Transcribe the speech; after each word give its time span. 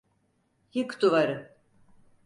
Yık 0.73 1.01
duvarı! 1.01 1.55